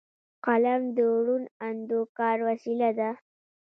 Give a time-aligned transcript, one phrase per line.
[0.45, 3.09] قلم د روڼ اندو کار وسیله ده